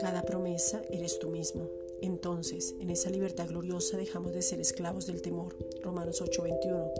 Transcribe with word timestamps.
Cada 0.00 0.22
promesa 0.22 0.82
eres 0.90 1.18
tú 1.18 1.30
mismo. 1.30 1.68
Entonces, 2.02 2.74
en 2.80 2.90
esa 2.90 3.10
libertad 3.10 3.48
gloriosa 3.48 3.96
dejamos 3.96 4.32
de 4.32 4.42
ser 4.42 4.60
esclavos 4.60 5.06
del 5.06 5.22
temor, 5.22 5.56
Romanos 5.82 6.20
8:21, 6.20 6.92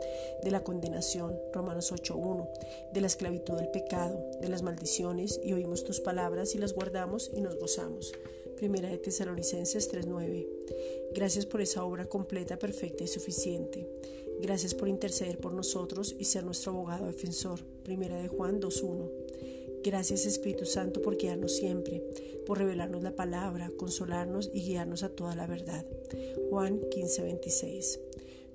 de 0.43 0.51
la 0.51 0.65
condenación, 0.65 1.39
Romanos 1.53 1.93
8:1, 1.93 2.49
de 2.93 3.01
la 3.01 3.07
esclavitud 3.07 3.55
del 3.55 3.69
pecado, 3.69 4.19
de 4.41 4.49
las 4.49 4.63
maldiciones, 4.63 5.41
y 5.45 5.53
oímos 5.53 5.85
tus 5.85 6.01
palabras 6.01 6.55
y 6.55 6.59
las 6.59 6.73
guardamos 6.73 7.31
y 7.35 7.41
nos 7.41 7.57
gozamos. 7.57 8.13
Primera 8.57 8.89
de 8.89 8.99
Tesalonicenses 8.99 9.89
3:9. 9.89 10.47
Gracias 11.15 11.45
por 11.45 11.61
esa 11.61 11.85
obra 11.85 12.07
completa, 12.07 12.59
perfecta 12.59 13.05
y 13.05 13.09
suficiente. 13.09 13.87
Gracias 14.41 14.75
por 14.75 14.89
interceder 14.89 15.39
por 15.39 15.53
nosotros 15.53 16.15
y 16.19 16.25
ser 16.25 16.45
nuestro 16.45 16.73
abogado 16.73 17.07
defensor. 17.07 17.61
Primera 17.85 18.21
de 18.21 18.29
Juan 18.29 18.61
2:1. 18.61 19.11
Gracias 19.87 20.27
Espíritu 20.27 20.65
Santo 20.65 21.01
por 21.01 21.17
guiarnos 21.17 21.55
siempre, 21.55 22.03
por 22.45 22.59
revelarnos 22.59 23.05
la 23.05 23.15
palabra, 23.15 23.71
consolarnos 23.79 24.51
y 24.53 24.63
guiarnos 24.63 25.05
a 25.05 25.11
toda 25.11 25.37
la 25.37 25.47
verdad. 25.47 25.87
Juan 26.51 26.81
15:26. 26.91 28.01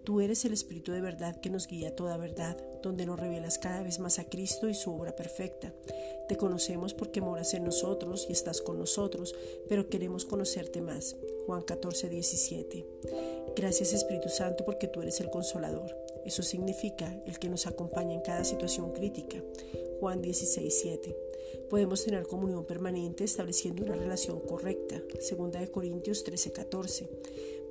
Tú 0.04 0.20
eres 0.20 0.44
el 0.44 0.52
Espíritu 0.52 0.92
de 0.92 1.00
verdad 1.00 1.40
que 1.40 1.50
nos 1.50 1.68
guía 1.68 1.90
a 1.90 1.96
toda 1.96 2.18
verdad, 2.18 2.58
donde 2.84 3.06
nos 3.06 3.18
revelas 3.18 3.60
cada 3.60 3.82
vez 3.82 4.00
más 4.00 4.20
a 4.20 4.26
Cristo 4.26 4.68
y 4.68 4.74
su 4.74 4.92
obra 4.92 5.16
perfecta. 5.16 5.74
Te 6.28 6.36
conocemos 6.36 6.94
porque 6.94 7.22
moras 7.22 7.54
en 7.54 7.64
nosotros 7.64 8.26
y 8.28 8.34
estás 8.34 8.62
con 8.62 8.78
nosotros, 8.78 9.34
pero 9.70 9.88
queremos 9.88 10.26
conocerte 10.26 10.82
más. 10.82 11.16
Juan 11.46 11.62
14:17. 11.62 12.86
Gracias 13.56 13.94
Espíritu 13.94 14.28
Santo 14.28 14.66
porque 14.66 14.90
tú 14.90 15.02
eres 15.02 15.22
el 15.22 15.30
consolador. 15.30 15.96
Eso 16.26 16.44
significa 16.44 17.22
el 17.26 17.40
que 17.40 17.48
nos 17.48 17.68
acompaña 17.68 18.16
en 18.16 18.22
cada 18.22 18.44
situación 18.44 18.92
crítica. 18.92 19.42
Juan 20.02 20.24
16:7. 20.24 21.16
Podemos 21.70 22.04
tener 22.04 22.26
comunión 22.26 22.66
permanente 22.66 23.24
estableciendo 23.24 23.84
una 23.84 23.96
relación 23.96 24.40
correcta. 24.40 25.00
Segunda 25.20 25.60
de 25.60 25.70
Corintios 25.70 26.24
13:14. 26.24 27.08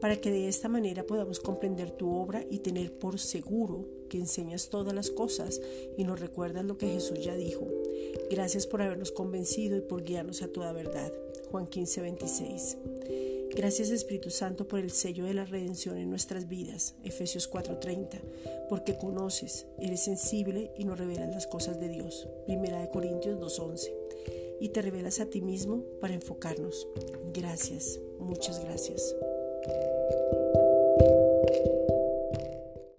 Para 0.00 0.20
que 0.20 0.30
de 0.30 0.46
esta 0.46 0.68
manera 0.68 1.04
podamos 1.04 1.40
comprender 1.40 1.90
tu 1.90 2.14
obra 2.14 2.46
y 2.48 2.60
tener 2.60 2.92
por 2.92 3.18
seguro 3.18 3.84
que 4.08 4.18
enseñas 4.18 4.68
todas 4.68 4.94
las 4.94 5.10
cosas 5.10 5.60
y 5.98 6.04
nos 6.04 6.20
recuerdas 6.20 6.64
lo 6.64 6.78
que 6.78 6.86
Jesús 6.86 7.18
ya 7.20 7.34
dijo. 7.34 7.66
Gracias 8.30 8.68
por 8.68 8.80
habernos 8.80 9.10
convencido 9.10 9.76
y 9.76 9.80
por 9.80 10.04
guiarnos 10.04 10.42
a 10.42 10.48
toda 10.52 10.72
verdad. 10.72 11.12
Juan 11.50 11.66
15:26. 11.66 12.76
Gracias 13.56 13.90
Espíritu 13.90 14.30
Santo 14.30 14.68
por 14.68 14.78
el 14.78 14.90
sello 14.90 15.24
de 15.24 15.34
la 15.34 15.44
redención 15.44 15.98
en 15.98 16.08
nuestras 16.08 16.48
vidas, 16.48 16.94
Efesios 17.04 17.48
4:30, 17.48 18.20
porque 18.68 18.96
conoces, 18.96 19.66
eres 19.78 20.04
sensible 20.04 20.70
y 20.76 20.84
nos 20.84 20.98
revelas 20.98 21.30
las 21.30 21.46
cosas 21.46 21.80
de 21.80 21.88
Dios, 21.88 22.28
Primera 22.46 22.80
de 22.80 22.88
Corintios 22.88 23.38
2:11, 23.40 23.92
y 24.60 24.68
te 24.70 24.82
revelas 24.82 25.20
a 25.20 25.26
ti 25.26 25.40
mismo 25.40 25.84
para 26.00 26.14
enfocarnos. 26.14 26.88
Gracias, 27.32 27.98
muchas 28.18 28.62
gracias. 28.64 29.14